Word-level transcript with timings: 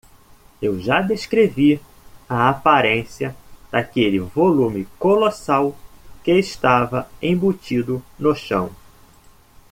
Eu 0.59 0.79
já 0.81 0.99
descrevi 0.99 1.79
a 2.27 2.49
aparência 2.49 3.35
daquele 3.71 4.17
volume 4.19 4.85
colossal 4.97 5.77
que 6.23 6.31
estava 6.31 7.07
embutido 7.21 8.03
no 8.17 8.33
chão. 8.33 8.71